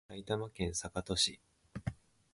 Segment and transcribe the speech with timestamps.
[0.07, 1.39] 埼玉県坂戸市